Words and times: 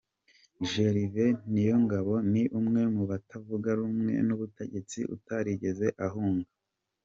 Gervais 0.69 1.37
Niyongabo 1.51 2.13
ni 2.31 2.43
umwe 2.59 2.81
mu 2.95 3.03
batavuga 3.11 3.69
rumwe 3.79 4.13
n’ubutegetsi 4.27 4.99
utarigeze 5.15 5.87
ahunga. 6.07 6.49